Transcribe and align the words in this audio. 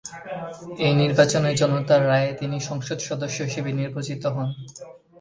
ঐ 0.79 0.97
নির্বাচনে 1.01 1.51
জনতার 1.61 2.01
রায়ে 2.07 2.31
তিনি 2.39 2.57
'সংসদ 2.61 2.99
সদস্য' 3.01 3.45
হিসেবে 3.47 3.69
নির্বাচিত 3.73 4.23
হন। 4.35 4.49